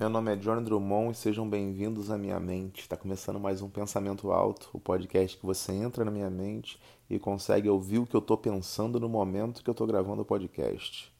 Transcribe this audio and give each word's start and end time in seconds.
Meu 0.00 0.08
nome 0.08 0.32
é 0.32 0.36
John 0.36 0.62
Drummond 0.62 1.12
e 1.12 1.14
sejam 1.14 1.46
bem-vindos 1.46 2.10
à 2.10 2.16
minha 2.16 2.40
mente. 2.40 2.80
Está 2.80 2.96
começando 2.96 3.38
mais 3.38 3.60
um 3.60 3.68
Pensamento 3.68 4.32
Alto, 4.32 4.70
o 4.72 4.80
podcast 4.80 5.36
que 5.36 5.44
você 5.44 5.72
entra 5.72 6.06
na 6.06 6.10
minha 6.10 6.30
mente 6.30 6.80
e 7.10 7.18
consegue 7.18 7.68
ouvir 7.68 7.98
o 7.98 8.06
que 8.06 8.16
eu 8.16 8.20
estou 8.20 8.38
pensando 8.38 8.98
no 8.98 9.10
momento 9.10 9.62
que 9.62 9.68
eu 9.68 9.72
estou 9.72 9.86
gravando 9.86 10.22
o 10.22 10.24
podcast. 10.24 11.12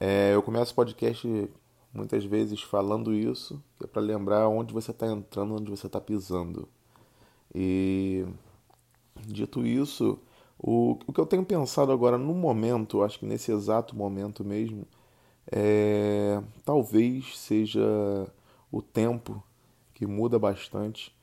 É, 0.00 0.34
eu 0.34 0.42
começo 0.42 0.72
o 0.72 0.74
podcast 0.74 1.48
muitas 1.94 2.24
vezes 2.24 2.60
falando 2.60 3.14
isso, 3.14 3.62
que 3.78 3.84
é 3.84 3.86
para 3.86 4.02
lembrar 4.02 4.48
onde 4.48 4.74
você 4.74 4.90
está 4.90 5.06
entrando, 5.06 5.54
onde 5.54 5.70
você 5.70 5.86
está 5.86 6.00
pisando. 6.00 6.68
E 7.54 8.26
dito 9.24 9.64
isso, 9.64 10.18
o, 10.58 10.98
o 11.06 11.12
que 11.12 11.20
eu 11.20 11.26
tenho 11.26 11.44
pensado 11.44 11.92
agora 11.92 12.18
no 12.18 12.34
momento, 12.34 13.04
acho 13.04 13.20
que 13.20 13.24
nesse 13.24 13.52
exato 13.52 13.94
momento 13.94 14.44
mesmo, 14.44 14.84
é, 15.50 16.40
talvez 16.64 17.38
seja 17.38 17.80
o 18.70 18.82
tempo 18.82 19.42
que 19.94 20.06
muda 20.06 20.38
bastante. 20.38 21.14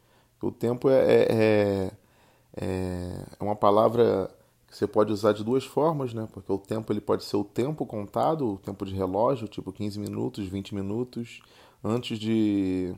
O 0.41 0.51
tempo 0.51 0.89
é, 0.89 1.05
é, 1.05 1.27
é, 1.29 1.91
é, 2.57 3.25
é 3.39 3.43
uma 3.43 3.55
palavra 3.55 4.29
que 4.67 4.75
você 4.75 4.87
pode 4.87 5.11
usar 5.11 5.33
de 5.33 5.43
duas 5.43 5.63
formas, 5.63 6.13
né? 6.13 6.27
Porque 6.33 6.51
o 6.51 6.57
tempo 6.57 6.91
ele 6.91 6.99
pode 6.99 7.23
ser 7.23 7.37
o 7.37 7.43
tempo 7.43 7.85
contado, 7.85 8.53
o 8.53 8.57
tempo 8.57 8.85
de 8.85 8.93
relógio, 8.93 9.47
tipo 9.47 9.71
15 9.71 9.99
minutos, 9.99 10.47
20 10.47 10.75
minutos. 10.75 11.41
Antes 11.83 12.17
de 12.17 12.95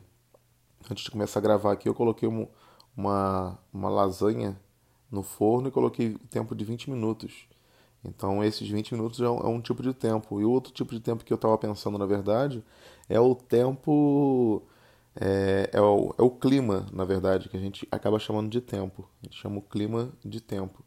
antes 0.90 1.04
de 1.04 1.10
começar 1.10 1.40
a 1.40 1.42
gravar 1.42 1.72
aqui, 1.72 1.88
eu 1.88 1.94
coloquei 1.94 2.28
uma, 2.28 2.48
uma, 2.96 3.58
uma 3.72 3.88
lasanha 3.88 4.58
no 5.10 5.22
forno 5.22 5.68
e 5.68 5.70
coloquei 5.70 6.10
o 6.14 6.18
tempo 6.18 6.54
de 6.54 6.64
20 6.64 6.90
minutos. 6.90 7.46
Então, 8.08 8.42
esses 8.44 8.68
20 8.68 8.94
minutos 8.94 9.20
é 9.20 9.28
um, 9.28 9.38
é 9.40 9.46
um 9.48 9.60
tipo 9.60 9.82
de 9.82 9.92
tempo. 9.94 10.40
E 10.40 10.44
o 10.44 10.50
outro 10.50 10.72
tipo 10.72 10.94
de 10.94 11.00
tempo 11.00 11.24
que 11.24 11.32
eu 11.32 11.36
estava 11.36 11.56
pensando, 11.58 11.98
na 11.98 12.06
verdade, 12.06 12.62
é 13.08 13.18
o 13.20 13.34
tempo. 13.34 14.62
É, 15.18 15.70
é, 15.72 15.80
o, 15.80 16.14
é 16.18 16.22
o 16.22 16.30
clima, 16.30 16.86
na 16.92 17.04
verdade, 17.04 17.48
que 17.48 17.56
a 17.56 17.60
gente 17.60 17.88
acaba 17.90 18.18
chamando 18.18 18.50
de 18.50 18.60
tempo. 18.60 19.08
A 19.22 19.26
gente 19.26 19.38
chama 19.38 19.58
o 19.58 19.62
clima 19.62 20.12
de 20.24 20.40
tempo. 20.40 20.84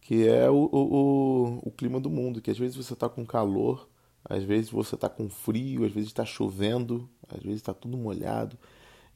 Que 0.00 0.28
é 0.28 0.50
o, 0.50 0.68
o, 0.72 1.60
o 1.68 1.70
clima 1.72 2.00
do 2.00 2.10
mundo. 2.10 2.40
Que 2.40 2.50
às 2.50 2.58
vezes 2.58 2.76
você 2.76 2.94
está 2.94 3.08
com 3.08 3.24
calor, 3.26 3.88
às 4.24 4.42
vezes 4.44 4.70
você 4.70 4.94
está 4.94 5.08
com 5.08 5.28
frio, 5.28 5.84
às 5.84 5.92
vezes 5.92 6.08
está 6.10 6.24
chovendo, 6.24 7.08
às 7.28 7.42
vezes 7.42 7.58
está 7.60 7.74
tudo 7.74 7.96
molhado, 7.96 8.58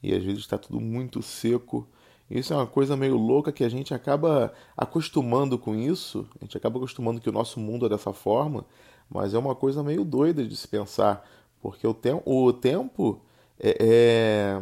e 0.03 0.13
às 0.13 0.23
vezes 0.23 0.41
está 0.41 0.57
tudo 0.57 0.79
muito 0.79 1.21
seco. 1.21 1.87
Isso 2.29 2.53
é 2.53 2.55
uma 2.55 2.67
coisa 2.67 2.95
meio 2.95 3.17
louca 3.17 3.51
que 3.51 3.63
a 3.63 3.69
gente 3.69 3.93
acaba 3.93 4.53
acostumando 4.77 5.57
com 5.57 5.73
isso, 5.75 6.27
a 6.39 6.45
gente 6.45 6.55
acaba 6.55 6.77
acostumando 6.77 7.19
que 7.19 7.29
o 7.29 7.31
nosso 7.33 7.59
mundo 7.59 7.87
é 7.87 7.89
dessa 7.89 8.13
forma, 8.13 8.65
mas 9.09 9.33
é 9.33 9.39
uma 9.39 9.55
coisa 9.55 9.81
meio 9.81 10.05
doida 10.05 10.45
de 10.45 10.55
se 10.55 10.67
pensar, 10.67 11.27
porque 11.59 11.87
o, 11.87 11.93
te 11.93 12.09
o 12.25 12.53
tempo 12.53 13.19
é, 13.59 13.77
é... 13.79 14.61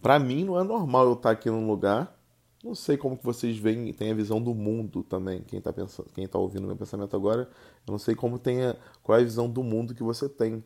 para 0.00 0.18
mim 0.18 0.44
não 0.44 0.58
é 0.58 0.64
normal 0.64 1.06
eu 1.06 1.12
estar 1.12 1.30
aqui 1.30 1.50
num 1.50 1.66
lugar. 1.66 2.16
Não 2.62 2.74
sei 2.74 2.96
como 2.96 3.16
que 3.16 3.24
vocês 3.24 3.56
veem, 3.56 3.90
tem 3.92 4.10
a 4.10 4.14
visão 4.14 4.40
do 4.40 4.54
mundo 4.54 5.02
também. 5.02 5.40
Quem 5.42 5.58
está 5.58 5.72
pensando, 5.72 6.10
quem 6.14 6.26
tá 6.26 6.38
ouvindo 6.38 6.66
meu 6.66 6.76
pensamento 6.76 7.16
agora, 7.16 7.48
eu 7.86 7.92
não 7.92 7.98
sei 7.98 8.14
como 8.14 8.38
tem 8.38 8.62
a, 8.64 8.76
qual 9.02 9.16
é 9.18 9.22
a 9.22 9.24
visão 9.24 9.48
do 9.48 9.62
mundo 9.62 9.94
que 9.94 10.02
você 10.02 10.28
tem. 10.28 10.62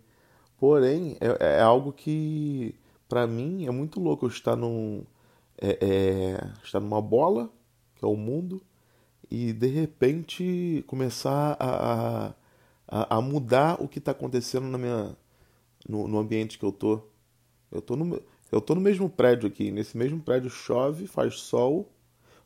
Porém, 0.59 1.17
é, 1.21 1.59
é 1.59 1.63
algo 1.63 1.93
que 1.93 2.75
para 3.09 3.27
mim 3.27 3.67
é 3.67 3.71
muito 3.71 4.01
louco 4.01 4.25
eu 4.25 4.29
estar 4.29 4.57
num 4.57 5.05
é, 5.61 5.79
é, 5.81 6.51
estar 6.63 6.81
numa 6.81 7.01
bola, 7.01 7.51
que 7.95 8.05
é 8.05 8.09
o 8.09 8.17
mundo, 8.17 8.63
e 9.31 9.53
de 9.53 9.67
repente 9.67 10.85
começar 10.87 11.57
a, 11.59 12.35
a, 12.87 13.17
a 13.17 13.21
mudar 13.21 13.83
o 13.83 13.89
que 13.89 13.99
está 13.99 14.13
acontecendo 14.13 14.67
na 14.67 14.79
minha, 14.79 15.17
no, 15.89 16.07
no, 16.07 16.19
ambiente 16.19 16.59
que 16.59 16.65
eu 16.65 16.73
tô. 16.73 17.01
Eu 17.71 17.81
tô, 17.81 17.97
no, 17.97 18.23
eu 18.53 18.61
tô 18.61 18.75
no 18.75 18.81
mesmo 18.81 19.09
prédio 19.09 19.49
aqui. 19.49 19.71
Nesse 19.71 19.97
mesmo 19.97 20.21
prédio 20.21 20.51
chove, 20.51 21.07
faz 21.07 21.41
sol, 21.41 21.91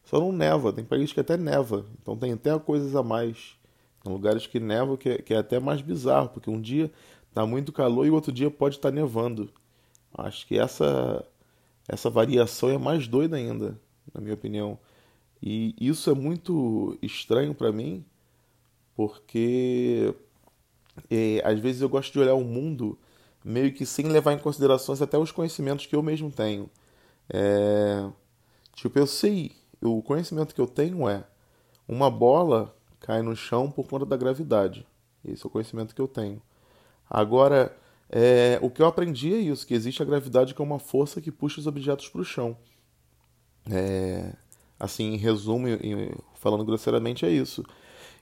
só 0.05 0.19
não 0.19 0.33
neva. 0.33 0.73
Tem 0.73 0.85
países 0.85 1.13
que 1.13 1.21
até 1.21 1.37
neva. 1.37 1.85
Então 2.01 2.17
tem 2.17 2.33
até 2.33 2.57
coisas 2.59 2.95
a 2.97 3.03
mais. 3.03 3.59
Tem 4.03 4.13
lugares 4.13 4.47
que 4.47 4.61
neva 4.61 4.97
que, 4.97 5.11
é, 5.11 5.19
que 5.19 5.35
é 5.35 5.39
até 5.39 5.59
mais 5.61 5.83
bizarro, 5.83 6.31
porque 6.31 6.49
um 6.49 6.61
dia 6.61 6.91
tá 7.35 7.45
muito 7.45 7.73
calor 7.73 8.07
e 8.07 8.11
o 8.11 8.15
outro 8.15 8.33
dia 8.33 8.51
pode 8.51 8.77
estar 8.77 8.91
tá 8.91 8.95
nevando. 8.95 9.51
Acho 10.17 10.47
que 10.47 10.59
essa 10.59 11.25
essa 11.89 12.11
variação 12.11 12.69
é 12.69 12.79
mais 12.79 13.09
doida 13.09 13.37
ainda, 13.37 13.81
na 14.15 14.21
minha 14.21 14.35
opinião. 14.35 14.79
E 15.43 15.75
isso 15.81 16.11
é 16.11 16.15
muito 16.15 16.99
estranho 17.01 17.55
para 17.55 17.73
mim, 17.73 18.05
porque 18.95 20.15
é, 21.11 21.41
às 21.45 21.59
vezes 21.59 21.81
eu 21.81 21.89
gosto 21.89 22.13
de 22.13 22.19
olhar 22.21 22.35
o 22.35 22.45
mundo 22.45 22.99
meio 23.45 23.73
que 23.73 23.87
sem 23.87 24.07
levar 24.07 24.33
em 24.33 24.39
considerações 24.39 25.01
até 25.01 25.17
os 25.17 25.33
conhecimentos 25.33 25.87
que 25.87 25.97
eu 25.97 26.03
mesmo 26.03 26.31
tenho. 26.31 26.69
É, 27.31 28.09
tipo, 28.75 28.99
eu 28.99 29.07
sei, 29.07 29.53
o 29.81 30.03
conhecimento 30.03 30.55
que 30.55 30.61
eu 30.61 30.67
tenho 30.67 31.09
é 31.09 31.25
uma 31.87 32.11
bola 32.11 32.75
cai 33.01 33.23
no 33.23 33.35
chão 33.35 33.71
por 33.71 33.87
conta 33.89 34.05
da 34.05 34.17
gravidade. 34.17 34.87
Esse 35.25 35.45
é 35.45 35.47
o 35.47 35.51
conhecimento 35.51 35.95
que 35.95 36.01
eu 36.01 36.09
tenho. 36.09 36.43
Agora, 37.09 37.75
é, 38.11 38.59
o 38.63 38.71
que 38.71 38.81
eu 38.81 38.87
aprendi 38.87 39.35
é 39.35 39.39
isso, 39.39 39.67
que 39.67 39.75
existe 39.75 40.03
a 40.03 40.07
gravidade 40.07 40.55
que 40.55 40.63
é 40.63 40.65
uma 40.65 40.79
força 40.79 41.21
que 41.21 41.31
puxa 41.31 41.61
os 41.61 41.67
objetos 41.67 42.09
para 42.09 42.21
o 42.21 42.25
chão. 42.25 42.57
É, 43.71 44.33
assim, 44.79 45.15
em 45.15 45.17
resumo, 45.17 45.67
falando 46.35 46.65
grosseiramente, 46.65 47.27
é 47.27 47.31
isso. 47.31 47.65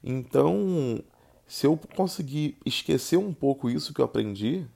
Então, 0.03 1.03
se 1.47 1.67
eu 1.67 1.79
conseguir 1.95 2.57
esquecer 2.65 3.17
um 3.17 3.33
pouco 3.33 3.71
isso 3.71 3.95
que 3.95 4.01
eu 4.01 4.05
aprendi 4.05 4.67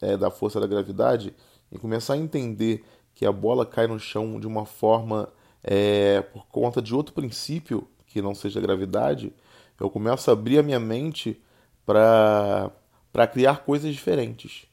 é, 0.00 0.16
da 0.16 0.30
força 0.30 0.60
da 0.60 0.66
gravidade 0.66 1.34
e 1.70 1.78
começar 1.78 2.14
a 2.14 2.18
entender 2.18 2.84
que 3.14 3.24
a 3.24 3.32
bola 3.32 3.64
cai 3.64 3.86
no 3.86 3.98
chão 3.98 4.38
de 4.40 4.46
uma 4.46 4.66
forma 4.66 5.32
é, 5.62 6.20
por 6.20 6.46
conta 6.46 6.82
de 6.82 6.94
outro 6.94 7.14
princípio 7.14 7.88
que 8.06 8.20
não 8.20 8.34
seja 8.34 8.60
gravidade, 8.60 9.32
eu 9.78 9.90
começo 9.90 10.30
a 10.30 10.32
abrir 10.32 10.58
a 10.58 10.62
minha 10.62 10.80
mente 10.80 11.40
para 11.84 12.70
para 13.16 13.26
criar 13.26 13.64
coisas 13.64 13.94
diferentes, 13.94 14.66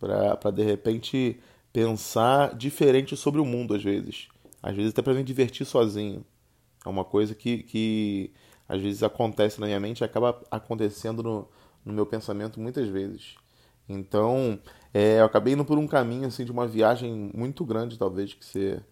para 0.00 0.50
de 0.50 0.62
repente 0.62 1.38
pensar 1.70 2.54
diferente 2.54 3.14
sobre 3.14 3.42
o 3.42 3.44
mundo 3.44 3.74
às 3.74 3.84
vezes, 3.84 4.28
às 4.62 4.74
vezes 4.74 4.92
até 4.92 5.02
para 5.02 5.12
me 5.12 5.22
divertir 5.22 5.66
sozinho. 5.66 6.24
É 6.82 6.88
uma 6.88 7.04
coisa 7.04 7.34
que, 7.34 7.62
que 7.62 8.32
às 8.66 8.80
vezes 8.80 9.02
acontece 9.02 9.60
na 9.60 9.66
minha 9.66 9.78
mente 9.78 10.00
e 10.00 10.04
acaba 10.04 10.42
acontecendo 10.50 11.22
no, 11.22 11.48
no 11.84 11.92
meu 11.92 12.06
pensamento 12.06 12.58
muitas 12.58 12.88
vezes. 12.88 13.34
Então, 13.86 14.58
é, 14.94 15.20
eu 15.20 15.26
acabei 15.26 15.52
indo 15.52 15.62
por 15.62 15.76
um 15.76 15.86
caminho 15.86 16.26
assim 16.26 16.46
de 16.46 16.52
uma 16.52 16.66
viagem 16.66 17.30
muito 17.34 17.66
grande, 17.66 17.98
talvez, 17.98 18.32
que 18.32 18.46
você 18.46 18.82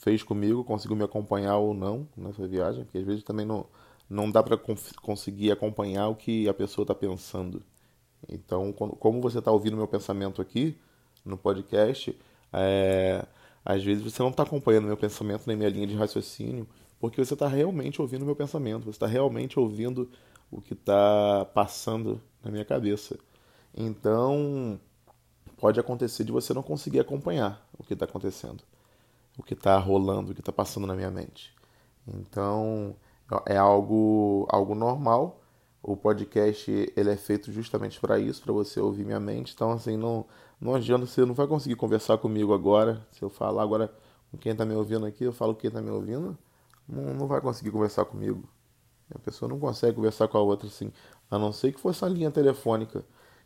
fez 0.00 0.24
comigo, 0.24 0.64
conseguiu 0.64 0.96
me 0.96 1.04
acompanhar 1.04 1.58
ou 1.58 1.72
não 1.72 2.08
nessa 2.16 2.44
viagem, 2.44 2.82
porque 2.82 2.98
às 2.98 3.04
vezes 3.04 3.22
também 3.22 3.46
não, 3.46 3.66
não 4.10 4.28
dá 4.28 4.42
para 4.42 4.58
conseguir 5.00 5.52
acompanhar 5.52 6.08
o 6.08 6.16
que 6.16 6.48
a 6.48 6.54
pessoa 6.54 6.82
está 6.82 6.92
pensando. 6.92 7.62
Então, 8.28 8.72
como 8.72 9.20
você 9.20 9.38
está 9.38 9.50
ouvindo 9.50 9.76
meu 9.76 9.86
pensamento 9.86 10.40
aqui 10.42 10.78
no 11.24 11.36
podcast, 11.36 12.16
é, 12.52 13.24
às 13.64 13.82
vezes 13.82 14.02
você 14.02 14.22
não 14.22 14.30
está 14.30 14.42
acompanhando 14.42 14.86
meu 14.86 14.96
pensamento 14.96 15.46
nem 15.46 15.56
minha 15.56 15.68
linha 15.68 15.86
de 15.86 15.94
raciocínio, 15.94 16.66
porque 16.98 17.22
você 17.24 17.34
está 17.34 17.46
realmente 17.46 18.00
ouvindo 18.00 18.24
meu 18.24 18.36
pensamento, 18.36 18.84
você 18.84 18.90
está 18.90 19.06
realmente 19.06 19.58
ouvindo 19.58 20.10
o 20.50 20.60
que 20.60 20.72
está 20.72 21.44
passando 21.54 22.20
na 22.42 22.50
minha 22.50 22.64
cabeça. 22.64 23.18
Então, 23.74 24.80
pode 25.58 25.78
acontecer 25.78 26.24
de 26.24 26.32
você 26.32 26.54
não 26.54 26.62
conseguir 26.62 27.00
acompanhar 27.00 27.66
o 27.78 27.84
que 27.84 27.92
está 27.92 28.06
acontecendo, 28.06 28.62
o 29.36 29.42
que 29.42 29.54
está 29.54 29.76
rolando, 29.78 30.32
o 30.32 30.34
que 30.34 30.40
está 30.40 30.52
passando 30.52 30.86
na 30.86 30.94
minha 30.94 31.10
mente. 31.10 31.54
Então, 32.06 32.96
é 33.44 33.56
algo, 33.56 34.46
algo 34.48 34.74
normal 34.74 35.40
o 35.86 35.96
podcast 35.96 36.92
ele 36.96 37.10
é 37.10 37.16
feito 37.16 37.52
justamente 37.52 38.00
para 38.00 38.18
isso, 38.18 38.42
para 38.42 38.52
você 38.52 38.80
ouvir 38.80 39.04
minha 39.04 39.20
mente. 39.20 39.52
Então, 39.54 39.70
assim, 39.70 39.96
não, 39.96 40.26
não 40.60 40.74
adianta, 40.74 41.06
você 41.06 41.24
não 41.24 41.32
vai 41.32 41.46
conseguir 41.46 41.76
conversar 41.76 42.18
comigo 42.18 42.52
agora. 42.52 43.06
Se 43.12 43.22
eu 43.22 43.30
falar 43.30 43.62
agora 43.62 43.94
com 44.30 44.36
quem 44.36 44.50
está 44.50 44.64
me 44.64 44.74
ouvindo 44.74 45.06
aqui, 45.06 45.22
eu 45.22 45.32
falo 45.32 45.54
quem 45.54 45.68
está 45.68 45.80
me 45.80 45.90
ouvindo, 45.90 46.36
não, 46.88 47.14
não 47.14 47.26
vai 47.28 47.40
conseguir 47.40 47.70
conversar 47.70 48.04
comigo. 48.04 48.42
A 49.14 49.18
pessoa 49.20 49.48
não 49.48 49.60
consegue 49.60 49.94
conversar 49.94 50.26
com 50.26 50.36
a 50.36 50.40
outra 50.40 50.66
assim, 50.66 50.92
a 51.30 51.38
não 51.38 51.52
ser 51.52 51.72
que 51.72 51.80
fosse 51.80 52.04
a 52.04 52.08
linha 52.08 52.32
telefônica. 52.32 53.04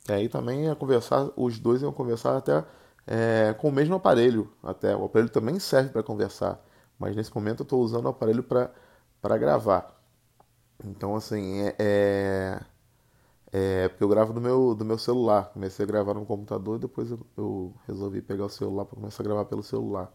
E 0.08 0.12
aí 0.12 0.28
também 0.28 0.64
ia 0.64 0.74
conversar, 0.74 1.28
os 1.36 1.58
dois 1.58 1.82
iam 1.82 1.92
conversar 1.92 2.38
até 2.38 2.64
é, 3.06 3.54
com 3.58 3.68
o 3.68 3.72
mesmo 3.72 3.96
aparelho. 3.96 4.50
Até 4.62 4.96
o 4.96 5.04
aparelho 5.04 5.30
também 5.30 5.58
serve 5.58 5.90
para 5.90 6.02
conversar, 6.02 6.58
mas 6.98 7.14
nesse 7.14 7.34
momento 7.34 7.60
eu 7.60 7.64
estou 7.64 7.82
usando 7.82 8.06
o 8.06 8.08
aparelho 8.08 8.42
para 8.42 9.36
gravar. 9.36 9.99
Então, 10.84 11.14
assim, 11.14 11.60
é, 11.62 11.74
é, 11.78 12.60
é, 13.52 13.88
porque 13.88 14.04
eu 14.04 14.08
gravo 14.08 14.32
do 14.32 14.40
meu, 14.40 14.74
do 14.74 14.84
meu 14.84 14.98
celular. 14.98 15.50
Comecei 15.52 15.84
a 15.84 15.86
gravar 15.86 16.14
no 16.14 16.24
computador 16.26 16.76
e 16.76 16.80
depois 16.80 17.10
eu, 17.10 17.20
eu 17.36 17.74
resolvi 17.86 18.22
pegar 18.22 18.44
o 18.46 18.48
celular 18.48 18.84
para 18.84 18.96
começar 18.96 19.22
a 19.22 19.26
gravar 19.26 19.44
pelo 19.44 19.62
celular. 19.62 20.12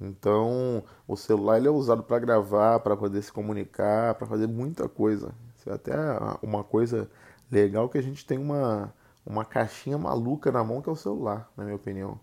Então, 0.00 0.82
o 1.06 1.16
celular 1.16 1.58
ele 1.58 1.68
é 1.68 1.70
usado 1.70 2.02
para 2.02 2.18
gravar, 2.18 2.80
para 2.80 2.96
poder 2.96 3.22
se 3.22 3.32
comunicar, 3.32 4.14
para 4.14 4.26
fazer 4.26 4.46
muita 4.48 4.88
coisa. 4.88 5.34
Isso 5.56 5.70
é 5.70 5.74
até 5.74 5.94
uma 6.42 6.64
coisa 6.64 7.08
legal 7.50 7.88
que 7.88 7.98
a 7.98 8.02
gente 8.02 8.26
tem 8.26 8.38
uma, 8.38 8.92
uma 9.24 9.44
caixinha 9.44 9.98
maluca 9.98 10.50
na 10.50 10.64
mão 10.64 10.82
que 10.82 10.88
é 10.88 10.92
o 10.92 10.96
celular, 10.96 11.50
na 11.56 11.64
minha 11.64 11.76
opinião. 11.76 12.18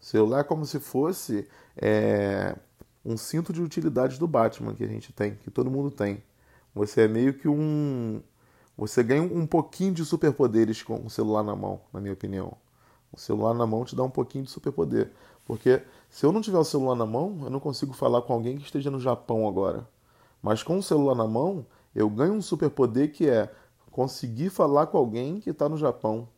O 0.00 0.04
celular 0.04 0.40
é 0.40 0.44
como 0.44 0.64
se 0.64 0.80
fosse 0.80 1.46
é, 1.76 2.56
um 3.04 3.16
cinto 3.16 3.52
de 3.52 3.62
utilidades 3.62 4.18
do 4.18 4.26
Batman 4.26 4.74
que 4.74 4.84
a 4.84 4.88
gente 4.88 5.12
tem, 5.12 5.34
que 5.36 5.50
todo 5.50 5.70
mundo 5.70 5.90
tem. 5.90 6.22
Você 6.74 7.02
é 7.02 7.08
meio 7.08 7.34
que 7.34 7.48
um. 7.48 8.22
Você 8.76 9.02
ganha 9.02 9.22
um 9.22 9.46
pouquinho 9.46 9.92
de 9.92 10.04
superpoderes 10.04 10.82
com 10.82 11.04
o 11.04 11.10
celular 11.10 11.42
na 11.42 11.56
mão, 11.56 11.80
na 11.92 12.00
minha 12.00 12.12
opinião. 12.12 12.56
O 13.12 13.18
celular 13.18 13.54
na 13.54 13.66
mão 13.66 13.84
te 13.84 13.96
dá 13.96 14.02
um 14.04 14.10
pouquinho 14.10 14.44
de 14.44 14.50
superpoder. 14.50 15.12
Porque 15.44 15.82
se 16.10 16.24
eu 16.24 16.32
não 16.32 16.40
tiver 16.40 16.58
o 16.58 16.64
celular 16.64 16.94
na 16.94 17.06
mão, 17.06 17.38
eu 17.42 17.50
não 17.50 17.58
consigo 17.58 17.92
falar 17.92 18.22
com 18.22 18.32
alguém 18.32 18.56
que 18.56 18.64
esteja 18.64 18.90
no 18.90 19.00
Japão 19.00 19.48
agora. 19.48 19.88
Mas 20.42 20.62
com 20.62 20.78
o 20.78 20.82
celular 20.82 21.14
na 21.14 21.26
mão, 21.26 21.66
eu 21.94 22.08
ganho 22.08 22.34
um 22.34 22.42
superpoder 22.42 23.12
que 23.12 23.28
é 23.28 23.50
conseguir 23.90 24.50
falar 24.50 24.86
com 24.86 24.98
alguém 24.98 25.40
que 25.40 25.50
está 25.50 25.68
no 25.68 25.76
Japão. 25.76 26.28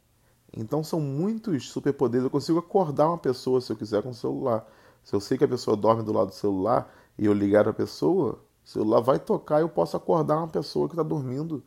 Então 0.56 0.83
são 0.83 1.00
muitos 1.00 1.71
superpoderes. 1.71 2.25
Eu 2.25 2.31
consigo 2.31 2.59
acordar 2.59 3.09
uma 3.09 3.19
pessoa 3.19 3.61
se 3.61 3.71
eu 3.71 3.76
quiser 3.76 4.03
com 4.03 4.11
o 4.11 4.15
celular. 4.15 4.67
Se 5.05 5.15
eu 5.15 5.21
sei 5.21 5.37
que 5.37 5.44
a 5.44 5.49
pessoa 5.49 5.76
dorme 5.76 6.03
do 6.03 6.12
lado 6.12 6.29
do 6.29 6.35
celular 6.35 6.93
e 7.19 7.26
eu 7.26 7.33
ligar 7.33 7.69
a 7.69 7.73
pessoa, 7.73 8.41
celular 8.71 9.01
vai 9.01 9.19
tocar 9.19 9.59
e 9.59 9.63
eu 9.63 9.69
posso 9.69 9.97
acordar 9.97 10.39
uma 10.39 10.49
pessoa 10.49 10.89
que 10.89 10.95
está 10.95 11.03
dormindo 11.03 11.63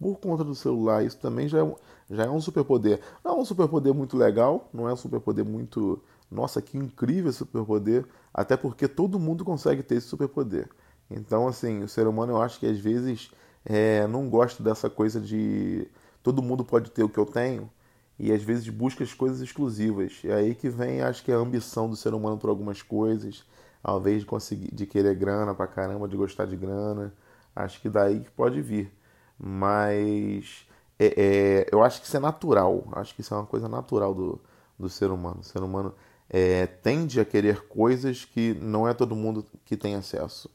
por 0.00 0.16
conta 0.18 0.44
do 0.44 0.54
celular. 0.54 1.04
Isso 1.04 1.18
também 1.18 1.48
já 1.48 1.58
é, 1.58 1.62
um, 1.62 1.74
já 2.10 2.24
é 2.24 2.30
um 2.30 2.40
superpoder. 2.40 3.00
Não 3.24 3.32
é 3.32 3.34
um 3.36 3.44
superpoder 3.44 3.94
muito 3.94 4.16
legal, 4.16 4.68
não 4.72 4.88
é 4.88 4.92
um 4.92 4.96
superpoder 4.96 5.44
muito. 5.44 6.02
Nossa, 6.30 6.60
que 6.60 6.76
incrível 6.76 7.30
esse 7.30 7.38
superpoder. 7.38 8.06
Até 8.32 8.56
porque 8.56 8.86
todo 8.86 9.18
mundo 9.18 9.44
consegue 9.44 9.82
ter 9.82 9.96
esse 9.96 10.08
superpoder. 10.08 10.68
Então, 11.10 11.48
assim, 11.48 11.82
o 11.82 11.88
ser 11.88 12.06
humano 12.06 12.32
eu 12.32 12.42
acho 12.42 12.60
que 12.60 12.66
às 12.66 12.78
vezes 12.78 13.30
é, 13.64 14.06
não 14.06 14.28
gosta 14.28 14.62
dessa 14.62 14.90
coisa 14.90 15.20
de 15.20 15.88
todo 16.22 16.42
mundo 16.42 16.64
pode 16.64 16.90
ter 16.90 17.02
o 17.02 17.08
que 17.08 17.18
eu 17.18 17.26
tenho 17.26 17.70
e 18.18 18.32
às 18.32 18.42
vezes 18.42 18.68
busca 18.68 19.04
as 19.04 19.14
coisas 19.14 19.40
exclusivas. 19.40 20.20
É 20.24 20.34
aí 20.34 20.54
que 20.54 20.68
vem, 20.68 21.00
acho 21.02 21.24
que 21.24 21.32
a 21.32 21.36
ambição 21.36 21.88
do 21.88 21.96
ser 21.96 22.12
humano 22.14 22.36
por 22.36 22.50
algumas 22.50 22.82
coisas, 22.82 23.44
ao 23.88 24.00
invés 24.00 24.20
de 24.20 24.26
conseguir, 24.26 24.74
de 24.74 24.86
querer 24.86 25.14
grana 25.14 25.54
pra 25.54 25.66
caramba, 25.66 26.08
de 26.08 26.16
gostar 26.16 26.46
de 26.46 26.56
grana. 26.56 27.12
Acho 27.54 27.80
que 27.80 27.88
daí 27.88 28.20
que 28.20 28.30
pode 28.30 28.60
vir. 28.60 28.92
Mas 29.38 30.66
é, 30.98 31.06
é, 31.06 31.68
eu 31.72 31.82
acho 31.82 32.00
que 32.00 32.06
isso 32.06 32.16
é 32.16 32.20
natural. 32.20 32.86
Acho 32.92 33.14
que 33.14 33.20
isso 33.20 33.34
é 33.34 33.36
uma 33.36 33.46
coisa 33.46 33.68
natural 33.68 34.14
do, 34.14 34.40
do 34.78 34.88
ser 34.88 35.10
humano. 35.10 35.40
O 35.40 35.44
ser 35.44 35.62
humano 35.62 35.94
é, 36.28 36.66
tende 36.66 37.20
a 37.20 37.24
querer 37.24 37.66
coisas 37.68 38.24
que 38.24 38.54
não 38.54 38.86
é 38.88 38.94
todo 38.94 39.14
mundo 39.16 39.44
que 39.64 39.76
tem 39.76 39.94
acesso. 39.94 40.50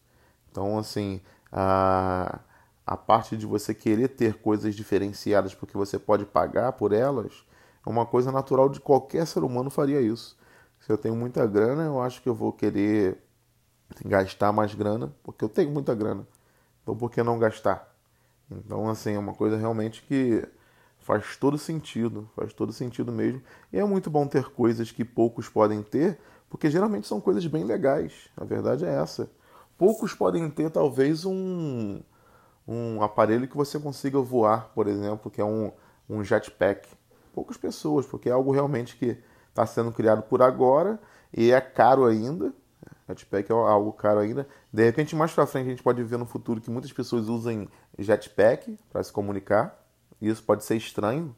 Então, 0.52 0.78
assim, 0.78 1.22
a, 1.52 2.40
a 2.86 2.98
parte 2.98 3.36
de 3.38 3.46
você 3.46 3.74
querer 3.74 4.10
ter 4.10 4.36
coisas 4.36 4.76
diferenciadas 4.76 5.56
porque 5.56 5.76
você 5.78 5.98
pode 5.98 6.26
pagar 6.26 6.74
por 6.74 6.92
elas 6.92 7.44
é 7.86 7.90
uma 7.90 8.06
coisa 8.06 8.32
natural 8.32 8.70
de 8.70 8.80
qualquer 8.80 9.26
ser 9.28 9.44
humano 9.44 9.70
faria 9.70 10.02
isso. 10.02 10.38
Se 10.86 10.92
eu 10.92 10.98
tenho 10.98 11.16
muita 11.16 11.48
grana, 11.48 11.84
eu 11.84 12.02
acho 12.02 12.22
que 12.22 12.28
eu 12.28 12.36
vou 12.36 12.52
querer 12.52 13.18
gastar 14.04 14.52
mais 14.52 14.76
grana, 14.76 15.14
porque 15.24 15.46
eu 15.46 15.48
tenho 15.48 15.72
muita 15.72 15.96
grana. 15.96 16.28
Então, 16.82 16.94
por 16.94 17.10
que 17.10 17.24
não 17.24 17.40
gastar? 17.40 17.96
Então, 18.52 18.90
assim, 18.90 19.14
é 19.14 19.18
uma 19.18 19.34
coisa 19.34 19.56
realmente 19.56 20.04
que 20.04 20.46
faz 21.00 21.38
todo 21.38 21.58
sentido, 21.58 22.30
faz 22.36 22.52
todo 22.52 22.74
sentido 22.74 23.14
mesmo. 23.14 23.42
E 23.72 23.80
é 23.80 23.86
muito 23.86 24.10
bom 24.10 24.28
ter 24.28 24.50
coisas 24.50 24.92
que 24.92 25.06
poucos 25.06 25.48
podem 25.48 25.82
ter, 25.82 26.20
porque 26.50 26.70
geralmente 26.70 27.08
são 27.08 27.22
coisas 27.22 27.48
bem 27.48 27.64
legais. 27.64 28.30
A 28.36 28.44
verdade 28.44 28.84
é 28.84 28.94
essa. 28.94 29.32
Poucos 29.78 30.14
podem 30.14 30.50
ter 30.50 30.70
talvez 30.70 31.24
um, 31.24 32.02
um 32.68 33.02
aparelho 33.02 33.48
que 33.48 33.56
você 33.56 33.80
consiga 33.80 34.20
voar, 34.20 34.70
por 34.76 34.90
exemplo, 34.90 35.32
que 35.32 35.40
é 35.40 35.46
um, 35.46 35.72
um 36.10 36.22
jetpack. 36.26 36.90
Poucas 37.34 37.56
pessoas, 37.56 38.06
porque 38.06 38.28
é 38.28 38.34
algo 38.34 38.52
realmente 38.52 38.98
que 38.98 39.18
está 39.54 39.68
sendo 39.68 39.92
criado 39.92 40.24
por 40.24 40.42
agora 40.42 41.00
e 41.32 41.52
é 41.52 41.62
caro 41.62 42.06
ainda. 42.06 42.52
Jetpack 43.08 43.52
é 43.52 43.54
algo 43.54 43.94
caro 43.94 44.20
ainda. 44.20 44.48
De 44.72 44.84
repente, 44.84 45.16
mais 45.16 45.32
para 45.32 45.46
frente, 45.46 45.68
a 45.68 45.70
gente 45.70 45.84
pode 45.84 46.02
ver 46.04 46.18
no 46.18 46.26
futuro 46.26 46.60
que 46.60 46.72
muitas 46.72 46.92
pessoas 46.92 47.28
usem 47.28 47.70
jetpack 48.00 48.78
para 48.92 49.04
se 49.04 49.12
comunicar. 49.12 49.80
Isso 50.20 50.44
pode 50.44 50.64
ser 50.64 50.76
estranho. 50.76 51.36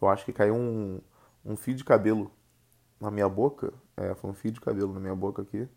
Eu 0.00 0.08
acho 0.08 0.24
que 0.24 0.32
caiu 0.32 0.54
um, 0.54 1.00
um 1.44 1.56
fio 1.56 1.74
de 1.74 1.84
cabelo 1.84 2.30
na 2.98 3.10
minha 3.10 3.28
boca. 3.28 3.72
É, 3.96 4.14
foi 4.14 4.30
um 4.30 4.34
fio 4.34 4.50
de 4.50 4.60
cabelo 4.60 4.94
na 4.94 5.00
minha 5.00 5.14
boca 5.14 5.42
aqui. 5.42 5.68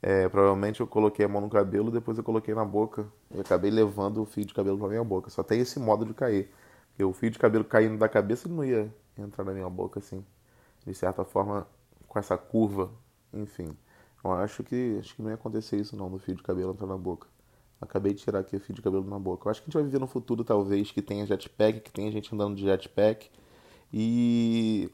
É, 0.00 0.28
provavelmente 0.28 0.80
eu 0.80 0.86
coloquei 0.86 1.24
a 1.24 1.28
mão 1.28 1.40
no 1.40 1.50
cabelo, 1.50 1.90
depois 1.90 2.16
eu 2.16 2.24
coloquei 2.24 2.54
na 2.54 2.64
boca 2.64 3.06
e 3.34 3.40
acabei 3.40 3.70
levando 3.70 4.22
o 4.22 4.24
fio 4.24 4.44
de 4.44 4.54
cabelo 4.54 4.78
para 4.78 4.88
minha 4.88 5.04
boca. 5.04 5.28
Só 5.28 5.42
tem 5.42 5.60
esse 5.60 5.78
modo 5.78 6.04
de 6.06 6.14
cair. 6.14 6.50
Porque 6.90 7.04
o 7.04 7.12
fio 7.12 7.30
de 7.30 7.38
cabelo 7.38 7.64
caindo 7.64 7.98
da 7.98 8.08
cabeça 8.08 8.48
não 8.48 8.64
ia 8.64 8.90
entrar 9.18 9.44
na 9.44 9.52
minha 9.52 9.68
boca 9.68 9.98
assim, 9.98 10.24
de 10.86 10.94
certa 10.94 11.24
forma, 11.24 11.66
com 12.08 12.18
essa 12.18 12.38
curva, 12.38 12.90
enfim. 13.32 13.76
Eu 14.24 14.32
acho 14.32 14.62
que 14.64 14.98
acho 15.00 15.14
que 15.14 15.22
não 15.22 15.30
ia 15.30 15.34
acontecer 15.34 15.76
isso 15.76 15.96
não, 15.96 16.10
do 16.10 16.18
fio 16.18 16.34
de 16.34 16.42
cabelo 16.42 16.72
entrar 16.72 16.86
na 16.86 16.96
boca. 16.96 17.28
Acabei 17.80 18.14
de 18.14 18.22
tirar 18.22 18.40
aqui 18.40 18.56
o 18.56 18.60
fio 18.60 18.74
de 18.74 18.82
cabelo 18.82 19.04
na 19.08 19.18
boca. 19.18 19.46
Eu 19.46 19.50
acho 19.50 19.60
que 19.60 19.66
a 19.66 19.68
gente 19.68 19.74
vai 19.74 19.84
viver 19.84 20.00
no 20.00 20.06
futuro, 20.06 20.42
talvez, 20.44 20.90
que 20.90 21.02
tenha 21.02 21.26
jetpack, 21.26 21.80
que 21.80 21.90
tenha 21.92 22.10
gente 22.10 22.34
andando 22.34 22.56
de 22.56 22.62
jetpack. 22.62 23.30
E 23.92 24.90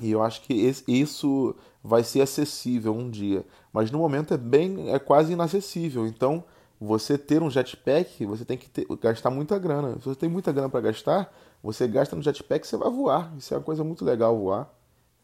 e 0.00 0.10
eu 0.10 0.22
acho 0.22 0.42
que 0.42 0.54
esse, 0.54 0.84
isso 0.88 1.54
vai 1.82 2.02
ser 2.02 2.22
acessível 2.22 2.94
um 2.94 3.10
dia. 3.10 3.44
Mas 3.72 3.90
no 3.90 3.98
momento 3.98 4.32
é 4.32 4.36
bem, 4.38 4.90
é 4.90 4.98
quase 4.98 5.32
inacessível. 5.32 6.06
Então, 6.06 6.44
você 6.80 7.18
ter 7.18 7.42
um 7.42 7.50
jetpack, 7.50 8.24
você 8.24 8.44
tem 8.44 8.56
que 8.56 8.70
ter, 8.70 8.86
gastar 9.00 9.30
muita 9.30 9.58
grana. 9.58 9.98
Se 9.98 10.06
você 10.06 10.16
tem 10.16 10.28
muita 10.28 10.50
grana 10.52 10.68
para 10.68 10.80
gastar, 10.80 11.32
você 11.62 11.86
gasta 11.86 12.16
no 12.16 12.22
jetpack, 12.22 12.66
você 12.66 12.76
vai 12.76 12.90
voar. 12.90 13.32
Isso 13.36 13.52
é 13.52 13.56
uma 13.56 13.62
coisa 13.62 13.84
muito 13.84 14.04
legal 14.04 14.36
voar. 14.38 14.72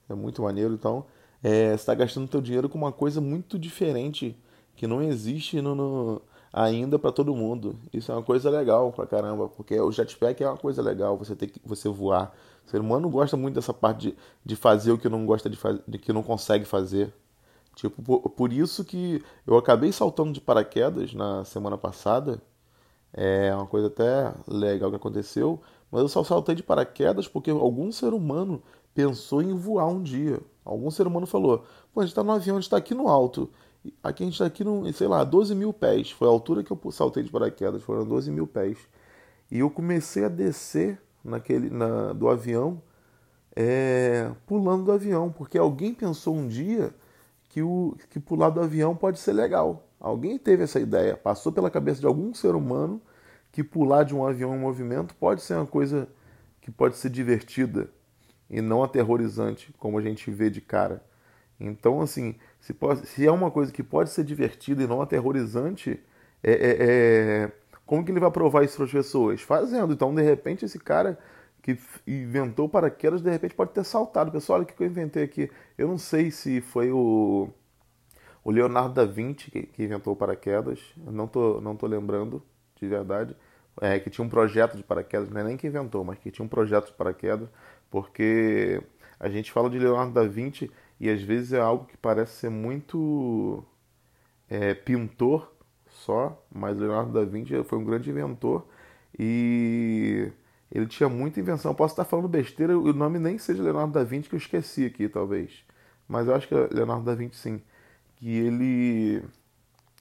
É 0.09 0.15
muito 0.15 0.43
maneiro. 0.43 0.75
Então, 0.75 1.05
é, 1.43 1.69
você 1.69 1.75
está 1.75 1.95
gastando 1.95 2.31
seu 2.31 2.41
dinheiro 2.41 2.69
com 2.69 2.79
uma 2.79 2.93
coisa 2.93 3.21
muito 3.21 3.59
diferente 3.59 4.37
que 4.75 4.87
não 4.87 5.03
existe 5.03 5.61
no, 5.61 5.75
no 5.75 6.23
ainda 6.53 6.99
para 6.99 7.13
todo 7.13 7.35
mundo. 7.35 7.77
Isso 7.93 8.11
é 8.11 8.15
uma 8.15 8.23
coisa 8.23 8.51
legal 8.51 8.93
pra 8.93 9.07
caramba, 9.07 9.49
porque 9.49 9.79
o 9.81 9.91
jetpack 9.93 10.43
é 10.43 10.49
uma 10.49 10.57
coisa 10.57 10.83
legal, 10.83 11.17
você 11.17 11.35
tem 11.35 11.49
que 11.49 11.61
você 11.65 11.89
voar. 11.89 12.35
O 12.67 12.71
ser 12.71 12.81
humano 12.81 13.09
gosta 13.09 13.37
muito 13.37 13.55
dessa 13.55 13.73
parte 13.75 14.11
de, 14.11 14.17
de 14.45 14.57
fazer 14.57 14.93
o 14.93 14.99
que 14.99 15.09
não 15.09 15.25
gosta 15.27 15.49
de 15.49 15.57
fazer, 15.57 15.83
que 16.01 16.13
não 16.13 16.23
consegue 16.23 16.65
fazer. 16.65 17.13
Tipo, 17.75 18.03
por, 18.03 18.31
por, 18.31 18.53
isso 18.53 18.85
que 18.85 19.23
eu 19.47 19.57
acabei 19.57 19.93
saltando 19.93 20.33
de 20.33 20.41
paraquedas 20.41 21.15
na 21.15 21.45
semana 21.45 21.79
passada. 21.79 22.43
É 23.13 23.55
uma 23.55 23.67
coisa 23.67 23.87
até 23.89 24.35
legal 24.47 24.91
que 24.91 24.97
aconteceu, 24.97 25.61
mas 25.91 26.03
eu 26.03 26.09
só 26.09 26.23
saltei 26.23 26.55
de 26.55 26.63
paraquedas 26.63 27.27
porque 27.27 27.51
algum 27.51 27.91
ser 27.91 28.13
humano 28.13 28.63
pensou 28.95 29.43
em 29.43 29.55
voar 29.55 29.87
um 29.87 30.03
dia. 30.03 30.41
Algum 30.65 30.91
ser 30.91 31.07
humano 31.07 31.27
falou: 31.27 31.65
Pô, 31.93 32.01
a 32.01 32.05
gente 32.05 32.15
tá 32.15 32.23
no 32.23 32.33
avião, 32.33 32.57
a 32.57 32.61
gente 32.61 32.71
tá 32.71 32.77
aqui 32.77 32.95
no 32.95 33.09
alto. 33.09 33.51
Aqui 34.03 34.23
a 34.23 34.27
gente 34.27 34.35
está 34.35 34.45
aqui, 34.45 34.65
no, 34.65 34.93
sei 34.93 35.07
lá, 35.07 35.25
12 35.25 35.55
mil 35.55 35.73
pés. 35.73 36.11
Foi 36.11 36.29
a 36.29 36.31
altura 36.31 36.63
que 36.63 36.71
eu 36.71 36.79
saltei 36.91 37.23
de 37.23 37.31
paraquedas, 37.31 37.83
foram 37.83 38.05
12 38.05 38.31
mil 38.31 38.47
pés. 38.47 38.77
E 39.51 39.61
eu 39.61 39.71
comecei 39.71 40.25
a 40.25 40.29
descer 40.29 41.01
naquele, 41.25 41.71
na, 41.71 42.13
do 42.13 42.29
avião, 42.29 42.83
é, 43.57 44.31
pulando 44.47 44.85
do 44.85 44.93
avião, 44.93 45.33
porque 45.33 45.57
alguém 45.57 45.95
pensou 45.95 46.35
um 46.35 46.47
dia 46.47 46.95
que, 47.49 47.63
o, 47.63 47.97
que 48.11 48.21
pular 48.21 48.51
do 48.51 48.61
avião 48.61 48.95
pode 48.95 49.19
ser 49.19 49.33
legal. 49.33 49.88
Alguém 50.01 50.39
teve 50.39 50.63
essa 50.63 50.79
ideia, 50.79 51.17
passou 51.17 51.53
pela 51.53 51.71
cabeça 51.71 52.01
de 52.01 52.07
algum 52.07 52.33
ser 52.33 52.55
humano 52.55 53.01
que 53.51 53.65
pular 53.65 54.05
de 54.05 54.15
um 54.15 54.25
avião 54.25 54.55
em 54.55 54.59
movimento 54.59 55.15
pode 55.15 55.43
ser 55.43 55.55
uma 55.55 55.67
coisa 55.67 56.09
que 56.61 56.71
pode 56.71 56.97
ser 56.97 57.11
divertida 57.11 57.91
e 58.49 58.61
não 58.61 58.83
aterrorizante, 58.83 59.73
como 59.79 59.99
a 59.99 60.03
gente 60.03 60.31
vê 60.31 60.51
de 60.51 60.61
cara. 60.61 61.03
Então, 61.59 62.01
assim, 62.01 62.37
se, 62.61 62.73
pode, 62.73 63.07
se 63.07 63.27
é 63.27 63.33
uma 63.33 63.51
coisa 63.51 63.73
que 63.73 63.83
pode 63.83 64.11
ser 64.11 64.25
divertida 64.25 64.83
e 64.83 64.87
não 64.87 65.03
aterrorizante, 65.03 65.99
é, 66.43 66.53
é, 66.53 66.77
é, 66.81 67.53
como 67.85 68.05
que 68.05 68.13
ele 68.13 68.21
vai 68.21 68.31
provar 68.31 68.65
isso 68.65 68.77
para 68.77 68.85
as 68.85 68.93
pessoas? 68.93 69.43
Fazendo. 69.43 69.93
Então, 69.93 70.15
de 70.15 70.23
repente, 70.23 70.65
esse 70.65 70.79
cara 70.79 71.19
que 71.63 71.77
inventou 72.07 72.69
paraquedas, 72.69 73.21
de 73.21 73.31
repente 73.31 73.55
pode 73.55 73.73
ter 73.73 73.85
saltado. 73.85 74.31
Pessoal, 74.31 74.59
olha 74.61 74.65
o 74.65 74.67
que 74.67 74.81
eu 74.83 74.87
inventei 74.87 75.25
aqui. 75.25 75.51
Eu 75.77 75.89
não 75.89 75.99
sei 75.99 76.31
se 76.31 76.61
foi 76.61 76.91
o, 76.93 77.49
o 78.45 78.51
Leonardo 78.51 78.95
da 78.95 79.05
Vinci 79.05 79.51
que, 79.51 79.63
que 79.65 79.83
inventou 79.85 80.17
paraquedas. 80.17 80.81
Eu 81.05 81.13
não 81.13 81.27
tô, 81.27 81.61
não 81.61 81.77
tô 81.77 81.87
lembrando, 81.87 82.43
de 82.77 82.87
verdade. 82.87 83.37
É, 83.81 83.99
que 84.01 84.11
tinha 84.11 84.25
um 84.25 84.29
projeto 84.29 84.77
de 84.77 84.83
paraquedas, 84.83 85.31
não 85.31 85.41
é 85.41 85.45
nem 85.45 85.57
que 85.57 85.67
inventou, 85.67 86.05
mas 86.05 86.19
que 86.19 86.31
tinha 86.31 86.45
um 86.45 86.49
projeto 86.49 86.87
de 86.87 86.93
paraquedas, 86.95 87.49
porque 87.91 88.83
a 89.21 89.29
gente 89.29 89.53
fala 89.53 89.71
de 89.71 89.79
Leonardo 89.79 90.13
da 90.13 90.25
Vinci 90.25 90.71
e 90.99 91.09
às 91.09 91.23
vezes 91.23 91.53
é 91.53 91.61
algo 91.61 91.85
que 91.87 91.97
parece 91.97 92.33
ser 92.33 92.51
muito 92.51 93.65
é, 94.49 94.75
pintor 94.75 95.53
só, 95.89 96.45
mas 96.53 96.79
Leonardo 96.79 97.13
da 97.13 97.25
Vinci 97.25 97.63
foi 97.65 97.79
um 97.79 97.85
grande 97.85 98.11
inventor 98.11 98.67
e 99.19 100.31
ele 100.71 100.87
tinha 100.87 101.09
muita 101.09 101.41
invenção. 101.41 101.75
Posso 101.75 101.93
estar 101.93 102.05
falando 102.05 102.29
besteira, 102.29 102.79
o 102.79 102.93
nome 102.93 103.19
nem 103.19 103.39
seja 103.39 103.63
Leonardo 103.63 103.93
da 103.93 104.05
Vinci 104.05 104.29
que 104.29 104.35
eu 104.35 104.39
esqueci 104.39 104.87
aqui, 104.87 105.09
talvez. 105.09 105.65
Mas 106.07 106.27
eu 106.29 106.35
acho 106.35 106.49
que 106.49 106.55
é 106.55 106.69
Leonardo 106.73 107.05
da 107.05 107.15
Vinci 107.15 107.37
sim, 107.37 107.63
que 108.19 108.29
ele 108.29 109.23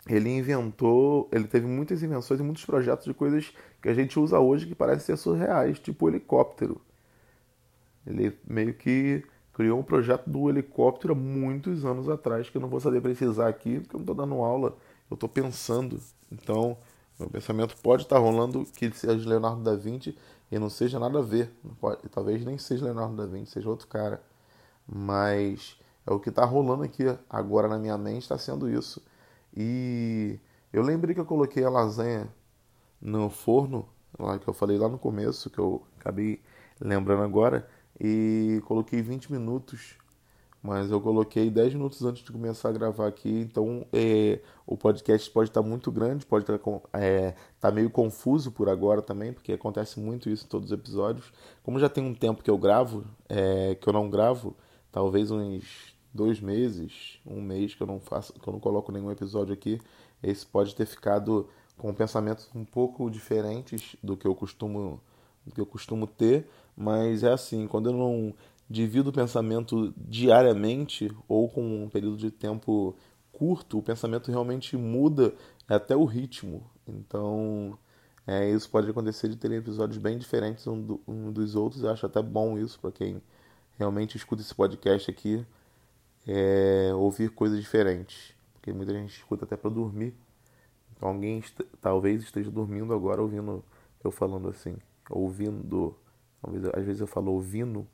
ele 0.07 0.29
inventou, 0.29 1.29
ele 1.31 1.47
teve 1.47 1.67
muitas 1.67 2.01
invenções 2.01 2.39
e 2.39 2.43
muitos 2.43 2.65
projetos 2.65 3.05
de 3.05 3.13
coisas 3.13 3.53
que 3.81 3.89
a 3.89 3.93
gente 3.93 4.17
usa 4.19 4.39
hoje 4.39 4.65
que 4.65 4.73
parecem 4.75 5.05
ser 5.05 5.17
surreais, 5.17 5.79
tipo 5.79 6.05
o 6.05 6.09
helicóptero. 6.09 6.79
Ele 8.05 8.37
meio 8.47 8.73
que 8.73 9.23
criou 9.53 9.79
um 9.79 9.83
projeto 9.83 10.29
do 10.29 10.49
helicóptero 10.49 11.13
há 11.13 11.15
muitos 11.15 11.83
anos 11.83 12.07
atrás, 12.07 12.49
que 12.49 12.57
eu 12.57 12.61
não 12.61 12.69
vou 12.69 12.79
saber 12.79 13.01
precisar 13.01 13.49
aqui, 13.49 13.79
porque 13.79 13.95
eu 13.95 13.99
não 13.99 14.03
estou 14.03 14.15
dando 14.15 14.35
aula, 14.35 14.77
eu 15.09 15.15
estou 15.15 15.27
pensando. 15.27 15.99
Então, 16.31 16.77
meu 17.19 17.29
pensamento 17.29 17.75
pode 17.81 18.03
estar 18.03 18.17
rolando 18.17 18.65
que 18.65 18.89
seja 18.91 19.27
Leonardo 19.27 19.61
da 19.63 19.75
Vinci 19.75 20.17
e 20.51 20.57
não 20.57 20.69
seja 20.69 20.99
nada 20.99 21.19
a 21.19 21.21
ver. 21.21 21.51
Pode, 21.81 22.07
talvez 22.09 22.45
nem 22.45 22.57
seja 22.57 22.85
Leonardo 22.85 23.15
da 23.15 23.25
Vinci, 23.25 23.53
seja 23.53 23.69
outro 23.69 23.87
cara. 23.87 24.21
Mas 24.87 25.76
é 26.07 26.11
o 26.13 26.19
que 26.19 26.29
está 26.29 26.45
rolando 26.45 26.83
aqui 26.83 27.03
agora 27.29 27.67
na 27.67 27.77
minha 27.77 27.97
mente, 27.97 28.23
está 28.23 28.37
sendo 28.37 28.69
isso. 28.69 29.01
E 29.55 30.39
eu 30.71 30.81
lembrei 30.81 31.13
que 31.13 31.21
eu 31.21 31.25
coloquei 31.25 31.63
a 31.63 31.69
lasanha 31.69 32.27
no 33.01 33.29
forno, 33.29 33.87
lá 34.17 34.39
que 34.39 34.47
eu 34.47 34.53
falei 34.53 34.77
lá 34.77 34.89
no 34.89 34.97
começo, 34.97 35.49
que 35.49 35.59
eu 35.59 35.83
acabei 35.99 36.41
lembrando 36.79 37.23
agora, 37.23 37.67
e 37.99 38.61
coloquei 38.65 39.01
20 39.01 39.31
minutos 39.31 39.97
mas 40.61 40.91
eu 40.91 40.99
coloquei 40.99 41.49
10 41.49 41.75
minutos 41.75 42.03
antes 42.03 42.23
de 42.23 42.31
começar 42.31 42.69
a 42.69 42.71
gravar 42.73 43.07
aqui, 43.07 43.29
então 43.29 43.85
é, 43.93 44.41
o 44.65 44.75
podcast 44.75 45.29
pode 45.31 45.49
estar 45.49 45.61
muito 45.61 45.89
grande, 45.89 46.25
pode 46.25 46.43
estar 46.43 46.59
é, 46.93 47.35
tá 47.59 47.71
meio 47.71 47.89
confuso 47.89 48.51
por 48.51 48.67
agora 48.67 49.01
também, 49.01 49.31
porque 49.31 49.53
acontece 49.53 49.97
muito 49.97 50.29
isso 50.29 50.45
em 50.45 50.49
todos 50.49 50.71
os 50.71 50.77
episódios. 50.77 51.31
Como 51.63 51.79
já 51.79 51.87
tem 51.87 52.03
um 52.03 52.13
tempo 52.13 52.43
que 52.43 52.49
eu 52.49 52.57
gravo, 52.57 53.05
é, 53.29 53.75
que 53.75 53.87
eu 53.87 53.93
não 53.93 54.09
gravo, 54.09 54.57
talvez 54.91 55.31
uns 55.31 55.95
dois 56.17 56.41
meses, 56.41 57.19
um 57.25 57.39
mês 57.39 57.75
que 57.75 57.81
eu 57.81 57.87
não 57.87 57.99
faço, 57.99 58.33
que 58.33 58.47
eu 58.47 58.51
não 58.51 58.59
coloco 58.59 58.91
nenhum 58.91 59.11
episódio 59.11 59.53
aqui, 59.53 59.79
esse 60.23 60.45
pode 60.45 60.75
ter 60.75 60.87
ficado 60.87 61.47
com 61.77 61.93
pensamentos 61.93 62.49
um 62.55 62.65
pouco 62.65 63.09
diferentes 63.09 63.95
do 64.01 64.17
que 64.17 64.27
eu 64.27 64.35
costumo 64.35 64.99
do 65.45 65.53
que 65.53 65.61
eu 65.61 65.65
costumo 65.65 66.05
ter, 66.05 66.49
mas 66.75 67.23
é 67.23 67.31
assim, 67.31 67.67
quando 67.67 67.89
eu 67.89 67.93
não 67.93 68.33
divido 68.69 69.11
o 69.11 69.13
pensamento 69.13 69.93
diariamente 69.95 71.09
ou 71.25 71.47
com 71.47 71.83
um 71.83 71.87
período 71.87 72.17
de 72.17 72.29
tempo 72.29 72.95
curto, 73.31 73.77
o 73.77 73.83
pensamento 73.83 74.29
realmente 74.29 74.75
muda 74.75 75.33
até 75.69 75.95
o 75.95 76.03
ritmo. 76.03 76.69
Então, 76.85 77.77
é, 78.25 78.49
isso 78.49 78.69
pode 78.69 78.89
acontecer 78.89 79.29
de 79.29 79.37
terem 79.37 79.59
episódios 79.59 79.97
bem 79.97 80.17
diferentes 80.17 80.67
um, 80.67 80.81
do, 80.81 81.01
um 81.07 81.31
dos 81.31 81.55
outros. 81.55 81.83
Eu 81.83 81.91
acho 81.91 82.05
até 82.05 82.21
bom 82.21 82.57
isso 82.57 82.77
para 82.79 82.91
quem 82.91 83.21
realmente 83.77 84.17
escuta 84.17 84.41
esse 84.41 84.53
podcast 84.53 85.09
aqui, 85.09 85.45
é, 86.27 86.91
ouvir 86.93 87.29
coisas 87.29 87.59
diferentes. 87.59 88.35
Porque 88.53 88.73
muita 88.73 88.93
gente 88.93 89.15
escuta 89.15 89.45
até 89.45 89.55
para 89.55 89.69
dormir. 89.69 90.13
Então, 90.95 91.09
alguém 91.09 91.39
est 91.39 91.55
talvez 91.81 92.23
esteja 92.23 92.51
dormindo 92.51 92.93
agora 92.93 93.21
ouvindo 93.21 93.63
eu 94.03 94.11
falando 94.11 94.49
assim. 94.49 94.75
Ouvindo. 95.09 95.95
Talvez, 96.41 96.65
às 96.65 96.85
vezes 96.85 97.01
eu 97.01 97.07
falo 97.07 97.31
ouvindo 97.31 97.87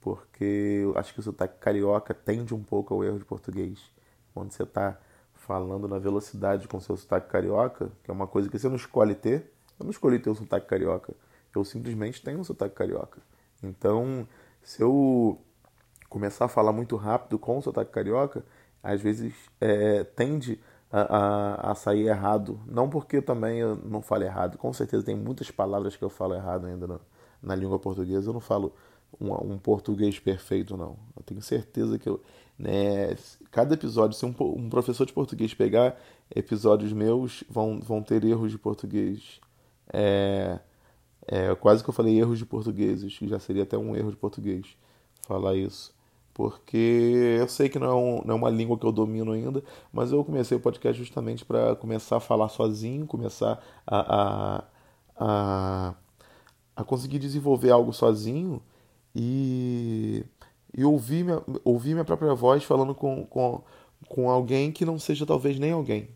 porque 0.00 0.80
eu 0.84 0.96
acho 0.96 1.12
que 1.12 1.20
o 1.20 1.22
sotaque 1.22 1.58
carioca 1.58 2.14
tende 2.14 2.54
um 2.54 2.62
pouco 2.62 2.94
ao 2.94 3.04
erro 3.04 3.18
de 3.18 3.24
português. 3.24 3.90
Quando 4.32 4.52
você 4.52 4.62
está 4.62 4.98
falando 5.34 5.88
na 5.88 5.98
velocidade 5.98 6.68
com 6.68 6.80
seu 6.80 6.96
sotaque 6.96 7.28
carioca, 7.28 7.90
que 8.02 8.10
é 8.10 8.14
uma 8.14 8.26
coisa 8.26 8.48
que 8.48 8.58
você 8.58 8.68
não 8.68 8.76
escolhe 8.76 9.14
ter, 9.14 9.52
eu 9.78 9.84
não 9.84 9.90
escolhi 9.90 10.18
ter 10.18 10.30
o 10.30 10.34
sotaque 10.34 10.66
carioca, 10.66 11.14
eu 11.54 11.64
simplesmente 11.64 12.22
tenho 12.22 12.38
um 12.38 12.44
sotaque 12.44 12.74
carioca. 12.74 13.20
Então, 13.62 14.26
se 14.62 14.82
eu 14.82 15.40
começar 16.08 16.46
a 16.46 16.48
falar 16.48 16.72
muito 16.72 16.96
rápido 16.96 17.38
com 17.38 17.58
o 17.58 17.62
sotaque 17.62 17.92
carioca, 17.92 18.44
às 18.82 19.00
vezes 19.00 19.34
é, 19.60 20.04
tende 20.04 20.58
a, 20.90 21.00
a, 21.00 21.72
a, 21.72 21.74
sair 21.74 22.06
errado. 22.06 22.60
Não 22.66 22.88
porque 22.88 23.20
também 23.20 23.58
eu 23.58 23.76
não 23.76 24.00
falo 24.00 24.24
errado, 24.24 24.58
com 24.58 24.72
certeza 24.72 25.04
tem 25.04 25.16
muitas 25.16 25.50
palavras 25.50 25.96
que 25.96 26.02
eu 26.02 26.10
falo 26.10 26.34
errado 26.34 26.66
ainda 26.66 26.86
na, 26.86 27.00
na 27.42 27.54
língua 27.54 27.78
portuguesa, 27.78 28.30
eu 28.30 28.32
não 28.32 28.40
falo 28.40 28.72
um, 29.20 29.32
um, 29.52 29.58
português 29.58 30.18
perfeito, 30.18 30.76
não. 30.76 30.96
Eu 31.16 31.22
tenho 31.24 31.42
certeza 31.42 31.98
que 31.98 32.08
eu. 32.08 32.22
Né, 32.58 33.16
cada 33.52 33.74
episódio, 33.74 34.16
se 34.18 34.26
um, 34.26 34.34
um, 34.40 34.68
professor 34.68 35.06
de 35.06 35.12
português 35.12 35.54
pegar 35.54 35.96
episódios 36.34 36.92
meus, 36.92 37.44
vão, 37.48 37.80
vão 37.80 38.02
ter 38.02 38.24
erros 38.24 38.50
de 38.50 38.58
português. 38.58 39.40
É, 39.92 40.58
é, 41.26 41.54
quase 41.54 41.84
que 41.84 41.90
eu 41.90 41.94
falei 41.94 42.18
erros 42.18 42.38
de 42.38 42.46
portugueses, 42.46 43.16
que 43.16 43.28
já 43.28 43.38
seria 43.38 43.62
até 43.62 43.78
um 43.78 43.94
erro 43.94 44.10
de 44.10 44.16
português 44.16 44.76
falar 45.26 45.54
isso. 45.54 45.94
Porque 46.38 47.36
eu 47.36 47.48
sei 47.48 47.68
que 47.68 47.80
não 47.80 47.88
é, 47.88 47.94
um, 47.96 48.22
não 48.24 48.34
é 48.36 48.38
uma 48.38 48.48
língua 48.48 48.78
que 48.78 48.86
eu 48.86 48.92
domino 48.92 49.32
ainda, 49.32 49.60
mas 49.92 50.12
eu 50.12 50.24
comecei 50.24 50.56
o 50.56 50.60
podcast 50.60 50.96
justamente 50.96 51.44
para 51.44 51.74
começar 51.74 52.18
a 52.18 52.20
falar 52.20 52.48
sozinho, 52.48 53.08
começar 53.08 53.60
a, 53.84 53.98
a, 54.16 54.64
a, 55.16 55.94
a 56.76 56.84
conseguir 56.84 57.18
desenvolver 57.18 57.72
algo 57.72 57.92
sozinho 57.92 58.62
e, 59.12 60.24
e 60.72 60.84
ouvir, 60.84 61.24
minha, 61.24 61.42
ouvir 61.64 61.94
minha 61.94 62.04
própria 62.04 62.32
voz 62.34 62.62
falando 62.62 62.94
com, 62.94 63.26
com, 63.26 63.60
com 64.08 64.30
alguém 64.30 64.70
que 64.70 64.84
não 64.84 64.96
seja 64.96 65.26
talvez 65.26 65.58
nem 65.58 65.72
alguém. 65.72 66.08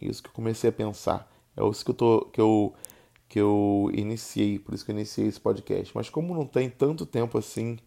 É 0.00 0.06
isso 0.06 0.22
que 0.22 0.28
eu 0.28 0.32
comecei 0.32 0.70
a 0.70 0.72
pensar. 0.72 1.28
É 1.56 1.68
isso 1.68 1.84
que 1.84 1.90
eu, 1.90 1.94
tô, 1.96 2.20
que 2.26 2.40
eu, 2.40 2.72
que 3.28 3.40
eu 3.40 3.90
iniciei, 3.92 4.60
por 4.60 4.76
isso 4.76 4.84
que 4.84 4.92
eu 4.92 4.96
iniciei 4.96 5.26
esse 5.26 5.40
podcast. 5.40 5.92
Mas 5.92 6.08
como 6.08 6.32
não 6.32 6.46
tem 6.46 6.70
tanto 6.70 7.04
tempo 7.04 7.36
assim 7.36 7.78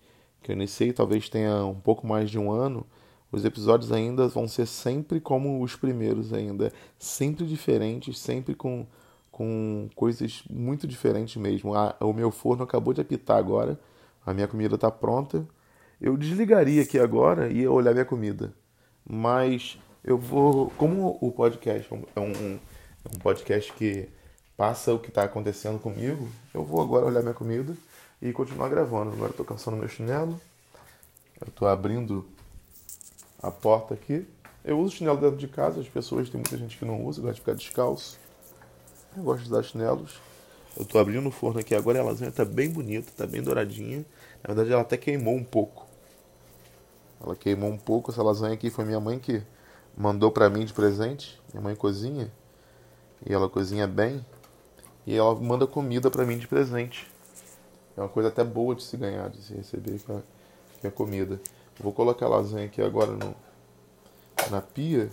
que 0.42 0.52
eu 0.52 0.56
iniciei, 0.56 0.94
talvez 0.94 1.30
tenha 1.30 1.64
um 1.66 1.80
pouco 1.80 2.08
mais 2.08 2.30
de 2.30 2.40
um 2.40 2.52
ano, 2.52 2.86
os 3.32 3.46
episódios 3.46 3.92
ainda 3.92 4.28
vão 4.28 4.48
ser 4.48 4.66
sempre 4.66 5.20
como 5.20 5.62
os 5.62 5.76
primeiros 5.76 6.34
ainda, 6.34 6.74
sempre 6.98 7.46
diferentes, 7.46 8.18
sempre 8.18 8.56
com, 8.56 8.88
com 9.32 9.88
coisas 9.96 10.44
muito 10.50 10.88
diferentes 10.88 11.36
mesmo. 11.36 11.76
Ah, 11.76 11.96
o 12.00 12.12
meu 12.12 12.32
forno 12.32 12.64
acabou 12.64 12.94
de 12.94 13.02
apitar 13.02 13.38
agora, 13.38 13.80
a 14.26 14.34
minha 14.34 14.48
comida 14.48 14.76
está 14.76 14.90
pronta. 14.90 15.48
Eu 16.02 16.18
desligaria 16.18 16.82
aqui 16.82 16.98
agora 16.98 17.50
e 17.50 17.60
ia 17.62 17.72
olhar 17.72 17.94
minha 17.94 18.06
comida. 18.06 18.54
Mas 19.08 19.78
eu 20.04 20.18
vou. 20.18 20.72
Como 20.72 21.18
o 21.22 21.32
podcast 21.32 21.94
é 22.16 22.20
um, 22.20 22.60
é 23.06 23.16
um 23.16 23.20
podcast 23.20 23.72
que 23.74 24.10
passa 24.60 24.94
o 24.94 25.00
que 25.00 25.08
está 25.08 25.24
acontecendo 25.24 25.80
comigo, 25.80 26.28
eu 26.54 26.66
vou 26.66 26.82
agora 26.82 27.06
olhar 27.06 27.22
minha 27.22 27.34
comida 27.34 27.74
e 28.22 28.34
continuar 28.34 28.68
gravando. 28.68 29.12
Agora 29.12 29.32
estou 29.32 29.46
cansando 29.46 29.78
meu 29.78 29.88
chinelo. 29.88 30.38
Eu 31.40 31.48
estou 31.48 31.66
abrindo 31.66 32.26
a 33.42 33.50
porta 33.50 33.94
aqui. 33.94 34.28
Eu 34.66 34.78
uso 34.78 34.98
chinelo 34.98 35.18
dentro 35.18 35.38
de 35.38 35.48
casa, 35.48 35.80
as 35.80 35.88
pessoas, 35.88 36.30
tem 36.30 36.42
muita 36.42 36.58
gente 36.58 36.78
que 36.78 36.84
não 36.84 37.06
usa, 37.06 37.22
gosta 37.22 37.36
de 37.36 37.40
ficar 37.40 37.54
descalço. 37.54 38.20
Eu 39.16 39.24
gosto 39.24 39.44
de 39.44 39.48
usar 39.48 39.64
chinelos. 39.64 40.20
Eu 40.76 40.84
tô 40.84 41.00
abrindo 41.00 41.30
o 41.30 41.32
forno 41.32 41.62
aqui 41.62 41.74
agora 41.74 42.00
e 42.00 42.02
a 42.02 42.04
lasanha 42.04 42.30
tá 42.30 42.44
bem 42.44 42.70
bonita, 42.70 43.10
tá 43.16 43.26
bem 43.26 43.42
douradinha. 43.42 44.06
Na 44.44 44.54
verdade 44.54 44.74
ela 44.74 44.82
até 44.82 44.98
queimou 44.98 45.36
um 45.36 45.44
pouco. 45.44 45.88
Ela 47.24 47.34
queimou 47.34 47.72
um 47.72 47.78
pouco. 47.78 48.12
Essa 48.12 48.22
lasanha 48.22 48.56
aqui 48.56 48.70
foi 48.70 48.84
minha 48.84 49.00
mãe 49.00 49.20
que 49.20 49.42
mandou 49.96 50.30
para 50.34 50.50
mim 50.50 50.66
de 50.66 50.74
presente. 50.74 51.42
Minha 51.54 51.64
mãe 51.64 51.76
cozinha. 51.78 52.30
E 53.26 53.34
ela 53.34 53.48
cozinha 53.48 53.88
bem. 53.88 54.22
E 55.06 55.16
ela 55.16 55.34
manda 55.36 55.66
comida 55.66 56.10
para 56.10 56.26
mim 56.26 56.38
de 56.38 56.48
presente. 56.48 57.10
É 57.98 58.02
uma 58.02 58.10
coisa 58.10 58.30
até 58.30 58.44
boa 58.44 58.76
de 58.76 58.84
se 58.84 58.96
ganhar, 58.96 59.30
de 59.30 59.42
se 59.42 59.54
receber 59.54 60.00
que 60.80 60.88
é 60.88 60.90
comida. 60.90 61.40
Vou 61.80 61.92
colocar 61.92 62.26
a 62.26 62.30
lasanha 62.30 62.66
aqui 62.66 62.82
agora 62.82 63.12
no, 63.12 63.36
na 64.50 64.62
pia. 64.62 65.10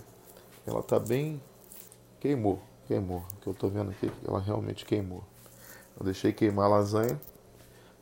Ela 0.65 0.81
tá 0.83 0.99
bem. 0.99 1.41
Queimou, 2.19 2.59
queimou. 2.87 3.23
O 3.33 3.35
que 3.41 3.47
eu 3.47 3.53
tô 3.53 3.67
vendo 3.67 3.91
aqui, 3.91 4.11
ela 4.27 4.39
realmente 4.39 4.85
queimou. 4.85 5.23
Eu 5.99 6.05
deixei 6.05 6.31
queimar 6.31 6.65
a 6.65 6.69
lasanha, 6.69 7.19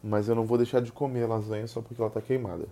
mas 0.03 0.27
eu 0.27 0.35
não 0.35 0.45
vou 0.45 0.57
deixar 0.57 0.81
de 0.81 0.91
comer 0.91 1.23
a 1.23 1.27
lasanha 1.27 1.67
só 1.67 1.81
porque 1.81 2.01
ela 2.01 2.09
está 2.09 2.21
queimada. 2.21 2.65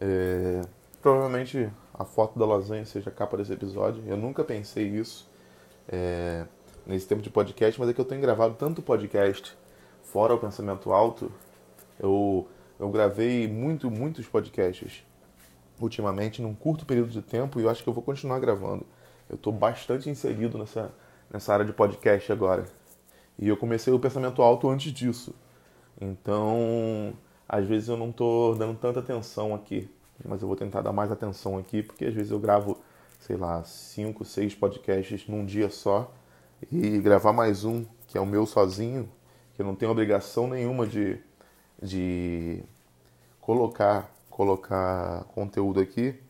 É, 0.00 0.62
provavelmente 1.02 1.70
a 1.94 2.04
foto 2.04 2.38
da 2.38 2.46
lasanha 2.46 2.84
seja 2.84 3.10
a 3.10 3.12
capa 3.12 3.36
desse 3.36 3.52
episódio. 3.52 4.02
Eu 4.06 4.16
nunca 4.16 4.42
pensei 4.42 4.86
isso 4.86 5.28
é, 5.88 6.46
nesse 6.86 7.06
tempo 7.06 7.20
de 7.20 7.28
podcast, 7.28 7.78
mas 7.80 7.88
é 7.88 7.92
que 7.92 8.00
eu 8.00 8.04
tenho 8.04 8.20
gravado 8.20 8.54
tanto 8.54 8.80
podcast 8.80 9.56
fora 10.02 10.34
o 10.34 10.38
pensamento 10.38 10.92
alto. 10.92 11.32
Eu, 11.98 12.46
eu 12.78 12.88
gravei 12.90 13.48
muito, 13.48 13.90
muitos 13.90 14.26
podcasts 14.26 15.04
ultimamente 15.80 16.40
num 16.40 16.54
curto 16.54 16.86
período 16.86 17.10
de 17.10 17.20
tempo 17.20 17.60
e 17.60 17.64
eu 17.64 17.70
acho 17.70 17.82
que 17.82 17.88
eu 17.88 17.92
vou 17.92 18.02
continuar 18.02 18.38
gravando. 18.38 18.86
Eu 19.28 19.34
estou 19.34 19.52
bastante 19.52 20.08
inserido 20.08 20.56
nessa, 20.56 20.92
nessa 21.30 21.52
área 21.52 21.64
de 21.64 21.72
podcast 21.72 22.30
agora. 22.30 22.64
E 23.38 23.48
eu 23.48 23.56
comecei 23.56 23.92
o 23.92 23.98
pensamento 23.98 24.40
alto 24.40 24.68
antes 24.68 24.92
disso. 24.92 25.34
Então, 26.00 27.12
às 27.48 27.66
vezes 27.66 27.88
eu 27.88 27.96
não 27.96 28.10
estou 28.10 28.54
dando 28.54 28.78
tanta 28.78 29.00
atenção 29.00 29.54
aqui, 29.54 29.90
mas 30.24 30.40
eu 30.40 30.48
vou 30.48 30.56
tentar 30.56 30.82
dar 30.82 30.92
mais 30.92 31.10
atenção 31.10 31.58
aqui, 31.58 31.82
porque 31.82 32.04
às 32.06 32.14
vezes 32.14 32.30
eu 32.30 32.38
gravo, 32.38 32.78
sei 33.18 33.36
lá, 33.36 33.62
cinco, 33.64 34.24
seis 34.24 34.54
podcasts 34.54 35.26
num 35.26 35.44
dia 35.44 35.68
só 35.68 36.12
e 36.70 36.98
gravar 36.98 37.32
mais 37.32 37.64
um, 37.64 37.84
que 38.06 38.16
é 38.16 38.20
o 38.20 38.26
meu 38.26 38.46
sozinho, 38.46 39.08
que 39.54 39.62
eu 39.62 39.66
não 39.66 39.74
tenho 39.74 39.90
obrigação 39.90 40.46
nenhuma 40.46 40.86
de, 40.86 41.18
de 41.82 42.62
colocar, 43.40 44.10
colocar 44.30 45.24
conteúdo 45.34 45.80
aqui, 45.80 46.20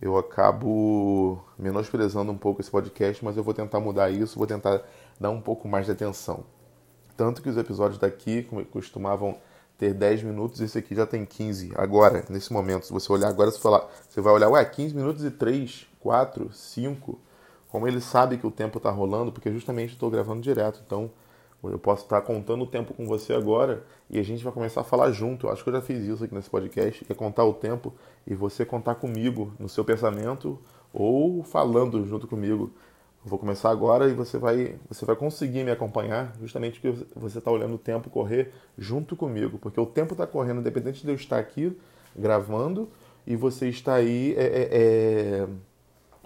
eu 0.00 0.18
acabo 0.18 1.42
menosprezando 1.58 2.30
um 2.30 2.36
pouco 2.36 2.60
esse 2.60 2.70
podcast, 2.70 3.24
mas 3.24 3.36
eu 3.36 3.42
vou 3.42 3.54
tentar 3.54 3.80
mudar 3.80 4.10
isso, 4.10 4.38
vou 4.38 4.46
tentar 4.46 4.82
dar 5.18 5.30
um 5.30 5.40
pouco 5.40 5.66
mais 5.66 5.86
de 5.86 5.92
atenção. 5.92 6.44
Tanto 7.16 7.40
que 7.40 7.48
os 7.48 7.56
episódios 7.56 7.98
daqui 7.98 8.46
costumavam 8.70 9.38
ter 9.78 9.94
10 9.94 10.22
minutos, 10.22 10.60
esse 10.60 10.78
aqui 10.78 10.94
já 10.94 11.06
tem 11.06 11.24
15. 11.24 11.72
Agora, 11.76 12.24
nesse 12.28 12.52
momento, 12.52 12.86
se 12.86 12.92
você 12.92 13.10
olhar 13.10 13.28
agora, 13.28 13.50
você, 13.50 13.58
falar, 13.58 13.88
você 14.08 14.20
vai 14.20 14.32
olhar, 14.32 14.48
ué, 14.48 14.64
15 14.64 14.94
minutos 14.94 15.24
e 15.24 15.30
3, 15.30 15.86
4, 16.00 16.52
5. 16.52 17.18
Como 17.74 17.88
ele 17.88 18.00
sabe 18.00 18.38
que 18.38 18.46
o 18.46 18.52
tempo 18.52 18.78
está 18.78 18.88
rolando, 18.88 19.32
porque 19.32 19.50
justamente 19.50 19.94
estou 19.94 20.08
gravando 20.08 20.40
direto, 20.40 20.80
então 20.86 21.10
eu 21.64 21.76
posso 21.76 22.04
estar 22.04 22.20
contando 22.20 22.62
o 22.62 22.68
tempo 22.68 22.94
com 22.94 23.04
você 23.04 23.32
agora 23.32 23.82
e 24.08 24.16
a 24.16 24.22
gente 24.22 24.44
vai 24.44 24.52
começar 24.52 24.82
a 24.82 24.84
falar 24.84 25.10
junto. 25.10 25.48
Acho 25.48 25.64
que 25.64 25.70
eu 25.70 25.74
já 25.74 25.80
fiz 25.80 26.04
isso 26.04 26.22
aqui 26.22 26.32
nesse 26.32 26.48
podcast, 26.48 27.04
que 27.04 27.10
é 27.10 27.16
contar 27.16 27.44
o 27.44 27.52
tempo 27.52 27.92
e 28.24 28.32
você 28.32 28.64
contar 28.64 28.94
comigo 28.94 29.52
no 29.58 29.68
seu 29.68 29.84
pensamento 29.84 30.56
ou 30.92 31.42
falando 31.42 32.06
junto 32.06 32.28
comigo. 32.28 32.70
Eu 33.24 33.28
vou 33.28 33.40
começar 33.40 33.70
agora 33.70 34.08
e 34.08 34.14
você 34.14 34.38
vai, 34.38 34.76
você 34.88 35.04
vai 35.04 35.16
conseguir 35.16 35.64
me 35.64 35.72
acompanhar 35.72 36.32
justamente 36.40 36.78
porque 36.78 37.04
você 37.16 37.38
está 37.38 37.50
olhando 37.50 37.74
o 37.74 37.78
tempo 37.78 38.08
correr 38.08 38.52
junto 38.78 39.16
comigo, 39.16 39.58
porque 39.58 39.80
o 39.80 39.86
tempo 39.86 40.12
está 40.14 40.28
correndo 40.28 40.60
independente 40.60 41.02
de 41.02 41.08
eu 41.08 41.16
estar 41.16 41.40
aqui 41.40 41.76
gravando 42.14 42.88
e 43.26 43.34
você 43.34 43.68
está 43.68 43.94
aí 43.94 44.32
é, 44.36 44.44
é, 44.44 44.68
é, 44.70 45.48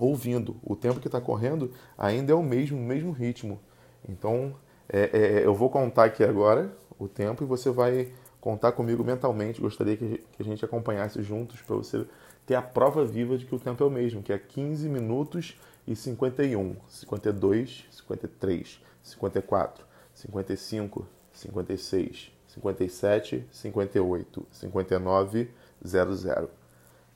ouvindo. 0.06 0.56
O 0.62 0.76
tempo 0.76 1.00
que 1.00 1.08
está 1.08 1.20
correndo 1.20 1.72
ainda 1.96 2.32
é 2.32 2.34
o 2.34 2.42
mesmo, 2.42 2.78
o 2.78 2.82
mesmo 2.82 3.12
ritmo. 3.12 3.60
Então 4.08 4.54
é, 4.88 5.10
é, 5.12 5.46
eu 5.46 5.54
vou 5.54 5.68
contar 5.68 6.04
aqui 6.04 6.24
agora 6.24 6.72
o 6.98 7.06
tempo 7.06 7.44
e 7.44 7.46
você 7.46 7.70
vai 7.70 8.12
contar 8.40 8.72
comigo 8.72 9.04
mentalmente. 9.04 9.60
Gostaria 9.60 9.96
que, 9.96 10.24
que 10.32 10.42
a 10.42 10.44
gente 10.44 10.64
acompanhasse 10.64 11.22
juntos 11.22 11.60
para 11.60 11.76
você 11.76 12.06
ter 12.46 12.54
a 12.54 12.62
prova 12.62 13.04
viva 13.04 13.36
de 13.36 13.44
que 13.44 13.54
o 13.54 13.58
tempo 13.58 13.82
é 13.82 13.86
o 13.86 13.90
mesmo, 13.90 14.22
que 14.22 14.32
é 14.32 14.38
15 14.38 14.88
minutos 14.88 15.58
e 15.86 15.94
51, 15.94 16.76
52, 16.88 17.86
53, 17.90 18.80
54, 19.02 19.86
55, 20.14 21.06
56, 21.32 22.32
57, 22.46 23.46
58, 23.50 24.46
59, 24.50 25.50
00. 25.84 26.57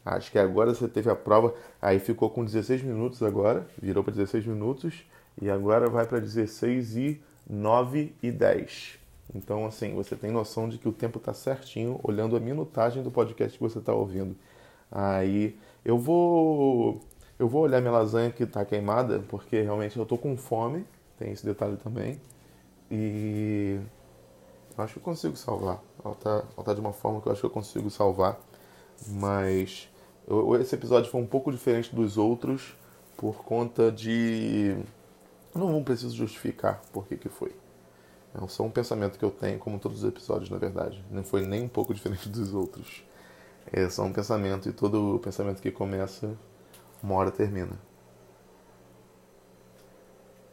Acho 0.05 0.31
que 0.31 0.39
agora 0.39 0.75
você 0.75 0.89
teve 0.89 1.09
a 1.11 1.15
prova, 1.15 1.55
aí 1.81 1.99
ficou 1.99 2.29
com 2.29 2.45
16 2.45 2.83
minutos 2.83 3.23
agora, 3.23 3.67
virou 3.81 4.03
para 4.03 4.13
16 4.13 4.47
minutos 4.47 5.05
e 5.41 5.49
agora 5.49 5.89
vai 5.89 6.07
para 6.07 6.19
16 6.19 6.97
e 6.97 7.23
9 7.49 8.13
e 8.23 8.31
10. 8.33 8.99
Então, 9.35 9.65
assim, 9.65 9.95
você 9.95 10.17
tem 10.17 10.31
noção 10.31 10.69
de 10.69 10.79
que 10.79 10.89
o 10.89 10.93
tempo 10.93 11.19
está 11.19 11.33
certinho 11.33 12.01
olhando 12.03 12.37
a 12.37 12.41
minutagem 12.41 13.03
do 13.03 13.11
podcast 13.11 13.57
que 13.57 13.63
você 13.63 13.79
está 13.79 13.95
ouvindo. 13.95 14.37
Aí 14.91 15.57
eu 15.85 15.99
vou 15.99 17.01
eu 17.39 17.49
vou 17.49 17.63
olhar 17.63 17.81
minha 17.81 17.93
lasanha 17.93 18.31
que 18.31 18.45
está 18.45 18.65
queimada, 18.65 19.21
porque 19.29 19.63
realmente 19.63 19.97
eu 19.97 20.03
estou 20.03 20.19
com 20.19 20.37
fome, 20.37 20.85
tem 21.19 21.33
esse 21.33 21.45
detalhe 21.45 21.77
também. 21.77 22.21
E 22.91 23.81
acho 24.77 24.95
que 24.95 24.99
eu 24.99 25.03
consigo 25.03 25.37
salvar. 25.37 25.83
Ela 26.05 26.15
está 26.15 26.43
tá 26.65 26.75
de 26.75 26.81
uma 26.81 26.93
forma 26.93 27.21
que 27.21 27.29
eu 27.29 27.33
acho 27.33 27.41
que 27.41 27.47
eu 27.47 27.51
consigo 27.51 27.91
salvar. 27.91 28.39
Mas 29.09 29.89
eu, 29.89 29.92
esse 30.61 30.75
episódio 30.75 31.11
foi 31.11 31.21
um 31.21 31.27
pouco 31.27 31.51
diferente 31.51 31.95
dos 31.95 32.17
outros 32.17 32.77
por 33.17 33.45
conta 33.45 33.91
de 33.91 34.77
não 35.55 35.83
preciso 35.85 36.17
justificar 36.17 36.81
por 36.93 37.07
que, 37.07 37.17
que 37.17 37.29
foi. 37.29 37.55
É 38.35 38.49
só 38.49 38.63
um 38.63 38.71
pensamento 38.71 39.19
que 39.19 39.25
eu 39.25 39.31
tenho, 39.31 39.59
como 39.59 39.79
todos 39.79 40.03
os 40.03 40.09
episódios, 40.09 40.49
na 40.49 40.57
verdade. 40.57 41.05
Não 41.11 41.23
foi 41.23 41.47
nem 41.47 41.65
um 41.65 41.69
pouco 41.69 41.93
diferente 41.95 42.29
dos 42.29 42.55
outros. 42.55 43.05
É 43.71 43.89
só 43.89 44.05
um 44.05 44.13
pensamento 44.13 44.69
e 44.69 44.73
todo 44.73 45.19
pensamento 45.19 45.61
que 45.61 45.71
começa, 45.71 46.35
uma 47.03 47.15
hora 47.15 47.31
termina. 47.31 47.79